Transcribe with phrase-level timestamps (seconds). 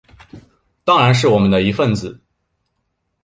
[0.83, 2.19] 当然是我们的一分子